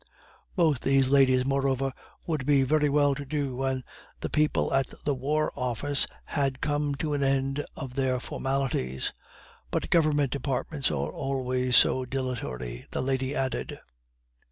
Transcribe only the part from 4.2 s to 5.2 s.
people at the